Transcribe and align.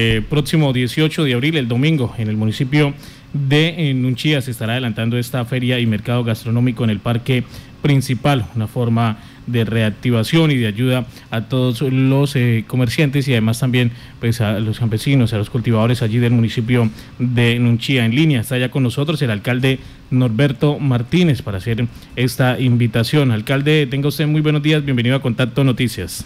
eh, 0.00 0.22
próximo 0.22 0.72
18 0.72 1.24
de 1.24 1.34
abril, 1.34 1.56
el 1.56 1.66
domingo, 1.66 2.14
en 2.18 2.28
el 2.28 2.36
municipio 2.36 2.94
de 3.32 3.92
Nunchía 3.94 4.40
se 4.40 4.52
estará 4.52 4.74
adelantando 4.74 5.18
esta 5.18 5.44
feria 5.44 5.80
y 5.80 5.86
mercado 5.86 6.22
gastronómico 6.22 6.84
en 6.84 6.90
el 6.90 7.00
parque 7.00 7.42
principal, 7.82 8.46
una 8.54 8.68
forma 8.68 9.18
de 9.48 9.64
reactivación 9.64 10.52
y 10.52 10.56
de 10.56 10.68
ayuda 10.68 11.04
a 11.32 11.48
todos 11.48 11.82
los 11.82 12.36
eh, 12.36 12.62
comerciantes 12.68 13.26
y 13.26 13.32
además 13.32 13.58
también 13.58 13.90
pues 14.20 14.40
a 14.40 14.60
los 14.60 14.78
campesinos, 14.78 15.32
a 15.32 15.38
los 15.38 15.50
cultivadores 15.50 16.00
allí 16.00 16.18
del 16.18 16.32
municipio 16.32 16.88
de 17.18 17.58
Nunchía. 17.58 18.04
En 18.04 18.14
línea 18.14 18.42
está 18.42 18.56
ya 18.56 18.70
con 18.70 18.84
nosotros 18.84 19.20
el 19.22 19.32
alcalde 19.32 19.80
Norberto 20.12 20.78
Martínez 20.78 21.42
para 21.42 21.58
hacer 21.58 21.88
esta 22.14 22.60
invitación. 22.60 23.32
Alcalde, 23.32 23.88
tenga 23.88 24.06
usted 24.06 24.28
muy 24.28 24.42
buenos 24.42 24.62
días, 24.62 24.84
bienvenido 24.84 25.16
a 25.16 25.22
Contacto 25.22 25.64
Noticias. 25.64 26.24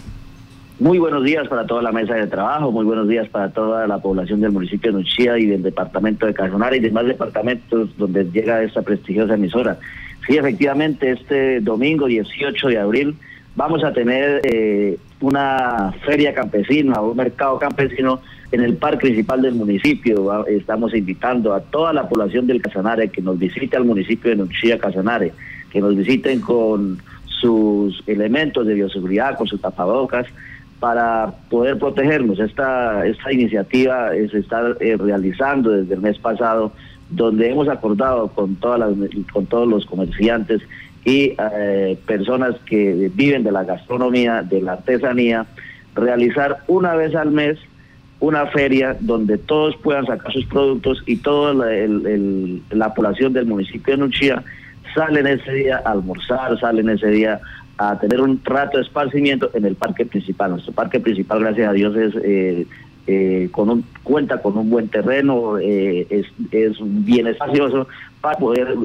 Muy 0.79 0.97
buenos 0.97 1.23
días 1.23 1.47
para 1.47 1.67
toda 1.67 1.83
la 1.83 1.91
mesa 1.91 2.15
de 2.15 2.25
trabajo, 2.25 2.71
muy 2.71 2.83
buenos 2.83 3.07
días 3.07 3.29
para 3.29 3.49
toda 3.49 3.85
la 3.85 3.99
población 3.99 4.41
del 4.41 4.51
municipio 4.51 4.91
de 4.91 4.97
Nuchía 4.97 5.37
y 5.37 5.45
del 5.45 5.61
departamento 5.61 6.25
de 6.25 6.33
Cajonara 6.33 6.75
y 6.75 6.79
demás 6.79 7.05
departamentos 7.05 7.95
donde 7.95 8.25
llega 8.31 8.63
esta 8.63 8.81
prestigiosa 8.81 9.35
emisora. 9.35 9.77
Sí, 10.25 10.35
efectivamente, 10.35 11.11
este 11.11 11.61
domingo 11.61 12.07
18 12.07 12.69
de 12.69 12.79
abril 12.79 13.15
vamos 13.55 13.83
a 13.83 13.93
tener 13.93 14.41
eh, 14.45 14.97
una 15.21 15.93
feria 16.05 16.33
campesina, 16.33 17.01
un 17.01 17.17
mercado 17.17 17.59
campesino 17.59 18.21
en 18.51 18.61
el 18.61 18.75
parque 18.75 19.07
principal 19.07 19.43
del 19.43 19.53
municipio. 19.53 20.43
Estamos 20.47 20.95
invitando 20.95 21.53
a 21.53 21.61
toda 21.61 21.93
la 21.93 22.09
población 22.09 22.47
del 22.47 22.63
Casanare 22.63 23.09
que 23.09 23.21
nos 23.21 23.37
visite 23.37 23.77
al 23.77 23.85
municipio 23.85 24.31
de 24.31 24.37
Nuchía 24.37 24.79
Casanare, 24.79 25.33
que 25.71 25.79
nos 25.79 25.95
visiten 25.95 26.41
con 26.41 26.99
sus 27.27 28.01
elementos 28.07 28.65
de 28.65 28.73
bioseguridad, 28.73 29.37
con 29.37 29.47
sus 29.47 29.61
tapabocas, 29.61 30.25
para 30.83 31.33
poder 31.49 31.79
protegernos. 31.79 32.41
Esta, 32.41 33.07
esta 33.07 33.31
iniciativa 33.31 34.09
se 34.09 34.37
está 34.37 34.75
eh, 34.81 34.97
realizando 34.97 35.69
desde 35.69 35.93
el 35.93 36.01
mes 36.01 36.19
pasado, 36.19 36.73
donde 37.09 37.49
hemos 37.49 37.69
acordado 37.69 38.27
con, 38.27 38.57
todas 38.57 38.81
las, 38.81 38.89
con 39.31 39.45
todos 39.45 39.65
los 39.65 39.85
comerciantes 39.85 40.61
y 41.05 41.35
eh, 41.39 41.97
personas 42.05 42.55
que 42.65 43.09
viven 43.13 43.45
de 43.45 43.53
la 43.53 43.63
gastronomía, 43.63 44.41
de 44.41 44.61
la 44.61 44.73
artesanía, 44.73 45.45
realizar 45.95 46.57
una 46.67 46.95
vez 46.95 47.15
al 47.15 47.31
mes 47.31 47.57
una 48.19 48.47
feria 48.47 48.97
donde 48.99 49.37
todos 49.37 49.77
puedan 49.77 50.05
sacar 50.05 50.33
sus 50.33 50.45
productos 50.47 51.01
y 51.05 51.15
toda 51.15 51.53
la, 51.53 51.67
la 52.71 52.93
población 52.93 53.31
del 53.31 53.45
municipio 53.45 53.93
de 53.93 53.99
Nuchía 53.99 54.43
salen 54.93 55.27
ese 55.27 55.49
día 55.49 55.81
a 55.85 55.91
almorzar, 55.91 56.59
salen 56.59 56.89
ese 56.89 57.07
día 57.07 57.39
a 57.77 57.99
tener 57.99 58.21
un 58.21 58.39
rato 58.43 58.77
de 58.77 58.83
esparcimiento 58.83 59.49
en 59.53 59.65
el 59.65 59.75
parque 59.75 60.05
principal. 60.05 60.51
Nuestro 60.51 60.73
parque 60.73 60.99
principal, 60.99 61.39
gracias 61.39 61.69
a 61.69 61.73
Dios, 61.73 61.95
es 61.95 62.13
eh, 62.23 62.67
eh, 63.07 63.49
con 63.51 63.69
un, 63.69 63.85
cuenta 64.03 64.41
con 64.41 64.57
un 64.57 64.69
buen 64.69 64.87
terreno, 64.87 65.57
eh, 65.59 66.07
es, 66.09 66.27
es 66.51 66.77
bien 66.81 67.27
espacioso 67.27 67.87
para 68.21 68.37
poder 68.37 68.77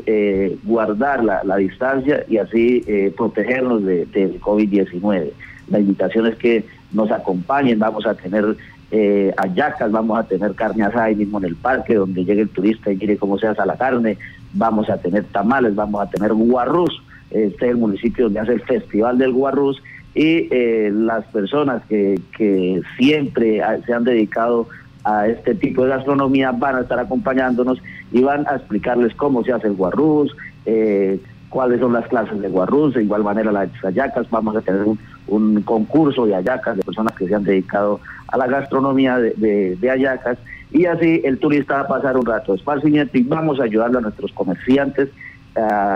guardar 0.65 1.23
la, 1.23 1.57
distancia 1.57 2.25
y 2.29 2.39
así 2.39 2.85
protegernos 3.17 3.85
de, 3.85 4.07
del 4.07 4.41
COVID-19. 4.41 5.31
La 5.69 5.79
invitación 5.79 6.27
es 6.27 6.35
que 6.37 6.65
nos 6.93 7.11
acompañen, 7.13 7.79
vamos 7.79 8.05
a 8.07 8.15
tener 8.15 8.57
eh, 8.91 9.35
ayacas, 9.37 9.93
vamos 9.93 10.19
a 10.19 10.23
tener 10.23 10.55
carne 10.55 10.85
asada 10.85 11.05
ahí 11.05 11.15
mismo 11.15 11.39
en 11.39 11.45
el 11.45 11.57
parque, 11.57 11.95
donde 11.95 12.25
llegue 12.25 12.43
el 12.43 12.49
turista 12.49 12.91
y 12.91 12.97
mire 12.97 13.19
cómo 13.19 13.39
se 13.39 13.47
hace 13.47 13.65
la 13.67 13.77
carne, 13.77 14.17
vamos 14.55 14.89
a 14.89 14.97
tener 14.97 15.25
tamales, 15.25 15.75
vamos 15.75 16.01
a 16.01 16.09
tener 16.09 16.33
guarrús, 16.33 17.03
este 17.31 17.67
es 17.67 17.71
el 17.73 17.77
municipio 17.77 18.25
donde 18.25 18.41
hace 18.41 18.53
el 18.55 18.63
Festival 18.63 19.19
del 19.19 19.33
Guarrús 19.33 19.83
y 20.15 20.49
eh, 20.51 20.91
las 20.93 21.25
personas 21.27 21.83
que, 21.89 22.21
que 22.37 22.81
siempre 22.97 23.63
se 23.87 23.93
han 23.93 24.05
dedicado 24.05 24.69
a 25.05 25.29
este 25.29 25.55
tipo 25.55 25.85
de 25.85 25.91
gastronomía 25.91 26.53
van 26.53 26.77
a 26.77 26.81
estar 26.81 26.99
acompañándonos 26.99 27.81
y 28.13 28.23
van 28.23 28.47
a 28.49 28.57
explicarles 28.57 29.15
cómo 29.15 29.45
se 29.45 29.53
hace 29.53 29.69
el 29.69 29.75
guarrús, 29.75 30.35
eh, 30.67 31.21
cuáles 31.49 31.81
son 31.81 31.93
las 31.93 32.07
clases 32.09 32.41
de 32.41 32.49
guarrús, 32.49 32.95
de 32.95 33.05
igual 33.05 33.23
manera 33.23 33.53
las 33.53 33.71
ayacas, 33.85 34.29
vamos 34.31 34.57
a 34.57 34.61
tener 34.61 34.83
un, 34.83 34.99
un 35.29 35.63
concurso 35.63 36.27
de 36.27 36.35
ayacas 36.35 36.77
de 36.77 36.83
personas 36.83 37.15
que 37.15 37.27
se 37.27 37.35
han 37.35 37.45
dedicado 37.45 38.01
a 38.29 38.37
la 38.37 38.47
gastronomía 38.47 39.19
de, 39.19 39.33
de, 39.37 39.77
de 39.77 39.91
ayacas 39.91 40.39
y 40.71 40.85
así 40.85 41.23
el 41.25 41.39
turista 41.39 41.75
va 41.75 41.81
a 41.81 41.89
pasar 41.89 42.17
un 42.17 42.27
rato 42.27 42.53
de 42.53 42.59
esparcimiento 42.59 43.17
y 43.17 43.23
vamos 43.23 43.61
a 43.61 43.65
ayudarle 43.65 43.99
a 43.99 44.03
nuestros 44.03 44.33
comerciantes 44.33 45.09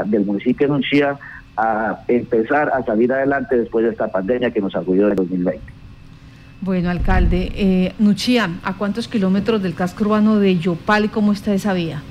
del 0.06 0.24
municipio 0.24 0.66
de 0.66 0.72
Nunchía 0.72 1.16
a 1.56 2.00
empezar 2.08 2.70
a 2.70 2.82
salir 2.84 3.12
adelante 3.12 3.56
después 3.58 3.84
de 3.84 3.90
esta 3.90 4.08
pandemia 4.08 4.50
que 4.50 4.60
nos 4.60 4.74
acudió 4.74 5.08
en 5.08 5.16
2020. 5.16 5.60
Bueno, 6.60 6.90
alcalde, 6.90 7.50
eh, 7.54 7.92
Nuchía, 7.98 8.48
¿a 8.62 8.78
cuántos 8.78 9.08
kilómetros 9.08 9.62
del 9.62 9.74
casco 9.74 10.04
urbano 10.04 10.38
de 10.38 10.58
Yopal 10.58 11.06
y 11.06 11.08
cómo 11.08 11.32
está 11.32 11.52
esa 11.52 11.72
vía? 11.72 12.02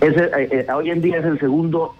Eh, 0.00 0.30
eh, 0.52 0.66
hoy 0.72 0.90
en 0.90 1.02
día 1.02 1.18
es 1.18 1.24
el 1.24 1.38
segundo 1.38 1.94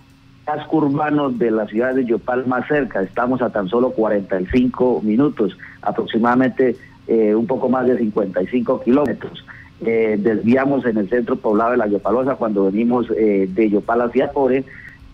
casco 0.44 0.78
urbano 0.78 1.30
de 1.30 1.50
la 1.50 1.66
ciudad 1.66 1.94
de 1.94 2.04
Yopal 2.04 2.46
más 2.46 2.66
cerca. 2.66 3.02
Estamos 3.02 3.42
a 3.42 3.50
tan 3.50 3.68
solo 3.68 3.90
45 3.90 5.02
minutos, 5.02 5.56
aproximadamente 5.82 6.76
eh, 7.06 7.34
un 7.34 7.46
poco 7.46 7.68
más 7.68 7.86
de 7.86 7.98
55 7.98 8.82
kilómetros. 8.82 9.44
Eh, 9.82 10.18
desviamos 10.18 10.84
en 10.84 10.98
el 10.98 11.08
centro 11.08 11.36
poblado 11.36 11.70
de 11.70 11.78
La 11.78 11.86
Yopalosa 11.86 12.34
cuando 12.34 12.66
venimos 12.66 13.06
eh, 13.16 13.48
de 13.50 13.70
Yopal 13.70 14.02
hacia 14.02 14.28
Core, 14.28 14.64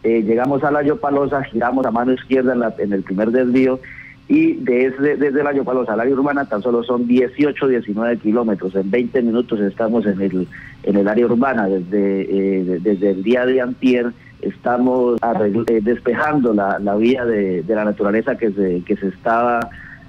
eh, 0.02 0.22
llegamos 0.22 0.64
a 0.64 0.72
La 0.72 0.82
Yopalosa, 0.82 1.44
giramos 1.44 1.86
a 1.86 1.92
mano 1.92 2.12
izquierda 2.12 2.52
en, 2.52 2.60
la, 2.60 2.74
en 2.78 2.92
el 2.92 3.04
primer 3.04 3.30
desvío 3.30 3.78
y 4.28 4.54
desde, 4.54 5.16
desde 5.16 5.44
La 5.44 5.52
Yopalosa 5.52 5.92
a 5.92 5.96
la 5.96 6.02
área 6.02 6.14
urbana 6.14 6.46
tan 6.46 6.62
solo 6.62 6.82
son 6.82 7.06
18, 7.06 7.68
19 7.68 8.18
kilómetros, 8.18 8.74
en 8.74 8.90
20 8.90 9.22
minutos 9.22 9.60
estamos 9.60 10.04
en 10.04 10.20
el, 10.20 10.48
en 10.82 10.96
el 10.96 11.06
área 11.06 11.26
urbana, 11.26 11.68
desde, 11.68 12.80
desde 12.80 13.10
el 13.10 13.22
día 13.22 13.46
de 13.46 13.60
antier 13.60 14.10
estamos 14.42 15.16
despejando 15.82 16.54
la, 16.54 16.80
la 16.80 16.96
vía 16.96 17.24
de, 17.24 17.62
de, 17.62 17.74
la 17.74 17.84
naturaleza 17.84 18.36
que 18.36 18.50
se, 18.50 18.82
que 18.84 18.96
se 18.96 19.08
estaba, 19.08 19.60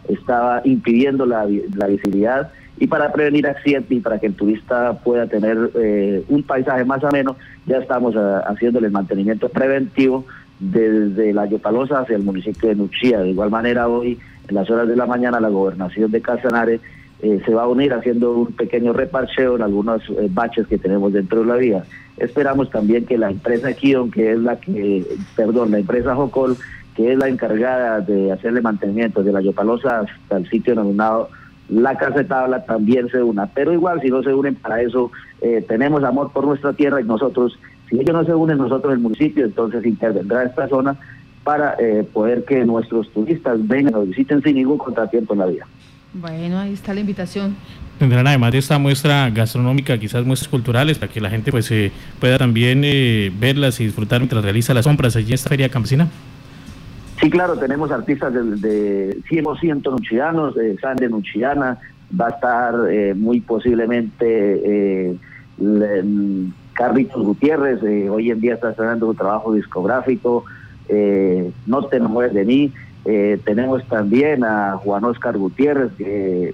estaba 0.07 0.61
impidiendo 0.63 1.25
la, 1.25 1.45
visibilidad 1.45 2.51
y 2.79 2.87
para 2.87 3.11
prevenir 3.11 3.47
accidentes 3.47 3.91
y 3.91 3.99
para 3.99 4.19
que 4.19 4.27
el 4.27 4.35
turista 4.35 4.93
pueda 5.03 5.27
tener 5.27 5.71
eh, 5.75 6.23
un 6.29 6.43
paisaje 6.43 6.85
más 6.85 7.03
ameno, 7.03 7.35
ya 7.65 7.77
estamos 7.77 8.15
uh, 8.15 8.41
haciéndole 8.47 8.87
el 8.87 8.93
mantenimiento 8.93 9.49
preventivo 9.49 10.25
desde 10.59 11.33
la 11.33 11.45
Yopalosa 11.45 11.99
hacia 11.99 12.15
el 12.15 12.23
municipio 12.23 12.69
de 12.69 12.75
Nuchía. 12.75 13.19
De 13.19 13.29
igual 13.29 13.49
manera, 13.49 13.87
hoy, 13.87 14.19
en 14.47 14.55
las 14.55 14.69
horas 14.69 14.87
de 14.87 14.95
la 14.95 15.05
mañana, 15.05 15.39
la 15.39 15.49
gobernación 15.49 16.11
de 16.11 16.21
Casanare 16.21 16.79
eh, 17.21 17.41
se 17.45 17.53
va 17.53 17.63
a 17.63 17.67
unir 17.67 17.93
haciendo 17.93 18.31
un 18.31 18.53
pequeño 18.53 18.93
reparcheo 18.93 19.55
en 19.55 19.63
algunos 19.63 20.01
eh, 20.09 20.27
baches 20.29 20.67
que 20.67 20.77
tenemos 20.77 21.13
dentro 21.13 21.39
de 21.39 21.45
la 21.45 21.55
vía. 21.55 21.83
Esperamos 22.17 22.69
también 22.69 23.05
que 23.05 23.17
la 23.17 23.31
empresa 23.31 23.73
Kion, 23.73 24.11
que 24.11 24.33
es 24.33 24.39
la 24.39 24.59
que, 24.59 25.03
perdón, 25.35 25.71
la 25.71 25.79
empresa 25.79 26.15
Jocol, 26.15 26.57
que 26.97 27.13
es 27.13 27.17
la 27.17 27.29
encargada 27.29 28.01
de 28.01 28.31
hacerle 28.31 28.59
mantenimiento 28.59 29.21
de 29.21 29.31
la 29.31 29.39
Yopalosa 29.39 29.99
hasta 29.99 30.37
el 30.37 30.49
sitio 30.49 30.73
denominado 30.73 31.29
la 31.69 31.95
casa 31.95 32.19
de 32.19 32.23
tabla 32.23 32.65
también 32.65 33.07
se 33.09 33.21
una. 33.21 33.45
Pero 33.45 33.71
igual, 33.71 34.01
si 34.01 34.09
no 34.09 34.23
se 34.23 34.33
unen 34.33 34.55
para 34.55 34.81
eso, 34.81 35.11
eh, 35.41 35.63
tenemos 35.67 36.03
amor 36.03 36.31
por 36.31 36.45
nuestra 36.45 36.73
tierra 36.73 36.99
y 37.01 37.03
nosotros, 37.03 37.59
si 37.89 37.99
ellos 37.99 38.15
no 38.15 38.25
se 38.25 38.33
unen, 38.33 38.57
nosotros 38.57 38.93
el 38.93 38.99
municipio, 38.99 39.45
entonces 39.45 39.85
intervendrá 39.85 40.43
esta 40.43 40.67
zona 40.67 40.97
para 41.43 41.75
eh, 41.79 42.03
poder 42.11 42.45
que 42.45 42.65
nuestros 42.65 43.11
turistas 43.11 43.65
vengan 43.67 43.95
o 43.95 44.01
visiten 44.01 44.41
sin 44.41 44.55
ningún 44.55 44.77
contratiempo 44.77 45.33
en 45.33 45.39
la 45.39 45.45
vida. 45.45 45.67
Bueno, 46.13 46.57
ahí 46.57 46.73
está 46.73 46.93
la 46.93 47.01
invitación. 47.01 47.55
Tendrán 47.99 48.27
además 48.27 48.51
de 48.51 48.59
esta 48.59 48.77
muestra 48.77 49.29
gastronómica, 49.29 49.97
quizás 49.97 50.25
muestras 50.25 50.49
culturales, 50.49 50.97
para 50.99 51.11
que 51.11 51.19
la 51.19 51.29
gente 51.29 51.51
pues 51.51 51.69
eh, 51.71 51.91
pueda 52.19 52.37
también 52.37 52.83
eh, 52.83 53.31
verlas 53.39 53.79
y 53.79 53.85
disfrutar 53.85 54.19
mientras 54.19 54.43
realiza 54.43 54.73
las 54.73 54.85
compras 54.85 55.15
allí 55.15 55.29
en 55.29 55.33
esta 55.33 55.49
feria 55.49 55.69
campesina. 55.69 56.07
Sí, 57.19 57.29
claro, 57.31 57.57
tenemos 57.57 57.91
artistas 57.91 58.33
de, 58.33 58.43
de 58.43 59.21
100% 59.23 59.91
nuchianos, 59.91 60.55
eh, 60.57 60.75
Sandra 60.79 61.09
Nuchiana, 61.09 61.79
va 62.19 62.27
a 62.27 62.29
estar 62.29 62.75
eh, 62.89 63.13
muy 63.15 63.41
posiblemente 63.41 64.21
eh, 64.27 65.17
Carlitos 66.73 67.25
Gutiérrez, 67.25 67.81
eh, 67.83 68.09
hoy 68.09 68.29
en 68.29 68.39
día 68.39 68.53
está 68.53 68.69
estrenando 68.69 69.07
un 69.09 69.15
trabajo 69.15 69.53
discográfico, 69.53 70.45
eh, 70.89 71.51
No 71.65 71.85
te 71.87 71.97
enamores 71.97 72.33
de 72.33 72.45
mí, 72.45 72.71
eh, 73.05 73.39
tenemos 73.43 73.83
también 73.87 74.43
a 74.43 74.77
Juan 74.77 75.03
Oscar 75.05 75.37
Gutiérrez, 75.37 75.91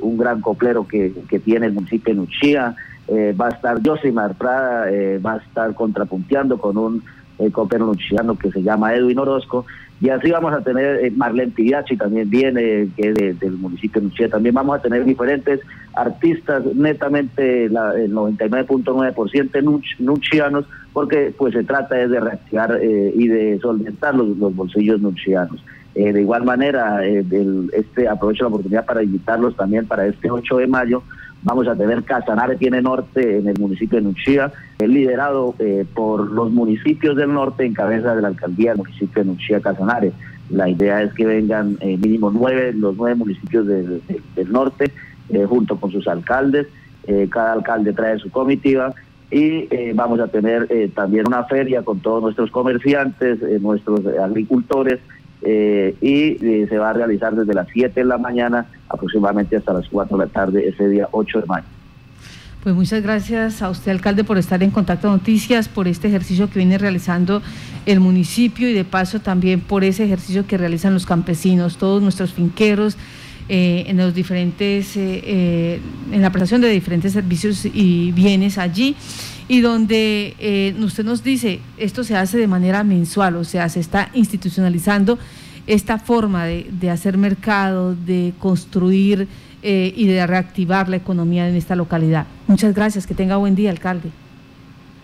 un 0.01 0.17
gran 0.17 0.39
coplero 0.39 0.87
que, 0.87 1.13
que 1.27 1.39
tiene 1.39 1.65
el 1.65 1.73
municipio 1.73 2.13
de 2.13 2.21
Nuchía, 2.21 2.75
va 3.09 3.47
a 3.47 3.49
estar 3.49 3.81
Josimar 3.85 4.35
Prada, 4.35 4.85
va 5.19 5.33
a 5.33 5.37
estar 5.37 5.75
contrapunteando 5.75 6.57
con 6.57 6.77
un 6.77 7.03
coplero 7.51 7.85
nuchiano 7.85 8.37
que 8.37 8.51
se 8.51 8.61
llama 8.61 8.93
Edwin 8.93 9.19
Orozco, 9.19 9.65
y 10.03 10.09
así 10.09 10.31
vamos 10.31 10.51
a 10.51 10.61
tener 10.61 11.05
eh, 11.05 11.11
Marlene 11.11 11.53
Pigliacci 11.53 11.95
también 11.95 12.29
viene, 12.29 12.89
que 12.97 13.09
es 13.09 13.15
de, 13.15 13.33
del 13.35 13.53
municipio 13.53 14.01
de. 14.01 14.27
También 14.27 14.53
vamos 14.53 14.77
a 14.77 14.81
tener 14.81 15.05
diferentes 15.05 15.61
artistas, 15.93 16.65
netamente 16.75 17.69
la, 17.69 17.93
el 17.95 18.13
99.9% 18.13 19.63
nuch, 19.63 19.85
nuchianos, 19.99 20.65
porque 20.91 21.33
pues 21.37 21.53
se 21.53 21.63
trata 21.63 21.95
de 21.95 22.19
reactivar 22.19 22.79
eh, 22.81 23.13
y 23.15 23.29
de 23.29 23.59
solventar 23.59 24.13
los, 24.13 24.37
los 24.37 24.53
bolsillos 24.53 24.99
nuchianos. 24.99 25.63
Eh, 25.95 26.11
de 26.11 26.21
igual 26.21 26.43
manera, 26.43 27.05
eh, 27.05 27.23
este 27.71 28.07
aprovecho 28.07 28.43
la 28.43 28.49
oportunidad 28.49 28.85
para 28.85 29.03
invitarlos 29.03 29.55
también 29.55 29.85
para 29.85 30.07
este 30.07 30.29
8 30.29 30.57
de 30.57 30.67
mayo, 30.67 31.03
Vamos 31.43 31.67
a 31.67 31.75
tener 31.75 32.03
Casanare 32.03 32.55
tiene 32.55 32.81
norte 32.81 33.39
en 33.39 33.47
el 33.49 33.59
municipio 33.59 33.97
de 33.97 34.05
Nuchía, 34.05 34.51
liderado 34.79 35.55
eh, 35.59 35.85
por 35.93 36.31
los 36.31 36.51
municipios 36.51 37.17
del 37.17 37.33
norte 37.33 37.65
en 37.65 37.73
cabeza 37.73 38.15
de 38.15 38.21
la 38.21 38.29
alcaldía 38.29 38.71
del 38.71 38.77
municipio 38.79 39.23
de 39.23 39.29
Nuchía 39.29 39.59
Casanare. 39.59 40.13
La 40.49 40.69
idea 40.69 41.01
es 41.01 41.13
que 41.13 41.25
vengan 41.25 41.77
eh, 41.81 41.97
mínimo 41.97 42.31
nueve, 42.31 42.71
los 42.73 42.95
nueve 42.95 43.15
municipios 43.15 43.67
del, 43.67 44.01
norte, 44.51 44.91
eh, 45.29 45.45
junto 45.45 45.77
con 45.77 45.91
sus 45.91 46.07
alcaldes. 46.07 46.67
cada 47.29 47.51
alcalde 47.51 47.91
trae 47.91 48.17
su 48.19 48.31
comitiva 48.31 48.93
y 49.29 49.67
vamos 49.93 50.21
a 50.21 50.27
tener 50.27 50.69
también 50.93 51.27
una 51.27 51.43
feria 51.43 51.81
con 51.81 51.99
todos 51.99 52.21
nuestros 52.21 52.49
comerciantes, 52.51 53.39
nuestros 53.61 54.05
agricultores, 54.21 54.99
y 55.45 56.37
se 56.39 56.77
va 56.77 56.91
a 56.91 56.93
realizar 56.93 57.35
desde 57.35 57.53
las 57.53 57.67
7 57.73 57.99
de 57.99 58.05
la 58.05 58.17
mañana 58.17 58.65
aproximadamente 58.89 59.57
hasta 59.57 59.73
las 59.73 59.87
4 59.89 60.17
de 60.17 60.25
la 60.25 60.31
tarde 60.31 60.67
ese 60.67 60.87
día 60.89 61.07
8 61.11 61.41
de 61.41 61.45
mayo. 61.47 61.65
Pues 62.63 62.75
muchas 62.75 63.03
gracias 63.03 63.61
a 63.61 63.69
usted, 63.69 63.91
alcalde, 63.91 64.23
por 64.23 64.37
estar 64.37 64.63
en 64.63 64.71
Contacto 64.71 65.09
Noticias, 65.09 65.67
por 65.67 65.89
este 65.89 66.07
ejercicio 66.07 66.49
que 66.49 66.59
viene 66.59 66.77
realizando 66.77 67.41
el 67.85 67.99
municipio 67.99 68.69
y 68.69 68.73
de 68.73 68.85
paso 68.85 69.19
también 69.19 69.59
por 69.59 69.83
ese 69.83 70.05
ejercicio 70.05 70.47
que 70.47 70.57
realizan 70.57 70.93
los 70.93 71.05
campesinos, 71.05 71.75
todos 71.75 72.01
nuestros 72.01 72.31
finqueros, 72.31 72.95
eh, 73.49 73.85
en 73.87 73.97
los 73.97 74.13
diferentes, 74.13 74.95
eh, 74.95 75.21
eh, 75.25 75.79
en 76.11 76.21
la 76.21 76.31
prestación 76.31 76.61
de 76.61 76.69
diferentes 76.69 77.13
servicios 77.13 77.65
y 77.65 78.11
bienes 78.11 78.57
allí 78.57 78.95
y 79.47 79.61
donde 79.61 80.73
usted 80.81 81.03
nos 81.03 81.23
dice, 81.23 81.59
esto 81.77 82.03
se 82.03 82.15
hace 82.15 82.37
de 82.37 82.47
manera 82.47 82.83
mensual, 82.83 83.35
o 83.35 83.43
sea, 83.43 83.67
se 83.67 83.81
está 83.81 84.09
institucionalizando 84.13 85.19
esta 85.67 85.97
forma 85.99 86.45
de, 86.45 86.67
de 86.71 86.89
hacer 86.89 87.17
mercado, 87.17 87.93
de 87.93 88.33
construir 88.39 89.27
eh, 89.65 89.93
y 89.95 90.07
de 90.07 90.27
reactivar 90.27 90.89
la 90.89 90.97
economía 90.97 91.47
en 91.47 91.55
esta 91.55 91.77
localidad. 91.77 92.25
Muchas 92.47 92.75
gracias, 92.75 93.07
que 93.07 93.13
tenga 93.13 93.37
buen 93.37 93.55
día, 93.55 93.69
alcalde. 93.69 94.09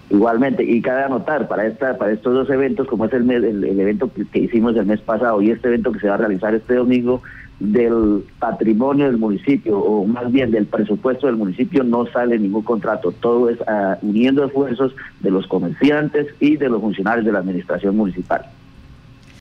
Igualmente, 0.09 0.65
y 0.65 0.81
cabe 0.81 1.03
anotar 1.03 1.47
para 1.47 1.65
esta, 1.65 1.97
para 1.97 2.11
estos 2.11 2.33
dos 2.33 2.49
eventos, 2.49 2.85
como 2.85 3.05
es 3.05 3.13
el, 3.13 3.31
el, 3.31 3.79
evento 3.79 4.11
que, 4.11 4.37
hicimos 4.37 4.75
el 4.75 4.85
mes 4.85 4.99
pasado 4.99 5.41
y 5.41 5.51
este 5.51 5.69
evento 5.69 5.93
que 5.93 6.01
se 6.01 6.09
va 6.09 6.15
a 6.15 6.17
realizar 6.17 6.53
este 6.53 6.75
domingo, 6.75 7.21
del 7.59 8.23
patrimonio 8.39 9.05
del 9.05 9.17
municipio, 9.17 9.77
o 9.77 10.05
más 10.05 10.31
bien 10.31 10.51
del 10.51 10.65
presupuesto 10.65 11.27
del 11.27 11.35
municipio, 11.35 11.83
no 11.83 12.05
sale 12.07 12.39
ningún 12.39 12.63
contrato. 12.63 13.11
Todo 13.11 13.49
es 13.49 13.59
ah, 13.67 13.97
uniendo 14.01 14.45
esfuerzos 14.45 14.95
de 15.19 15.31
los 15.31 15.45
comerciantes 15.47 16.27
y 16.39 16.57
de 16.57 16.69
los 16.69 16.81
funcionarios 16.81 17.25
de 17.25 17.31
la 17.31 17.39
administración 17.39 17.97
municipal. 17.97 18.45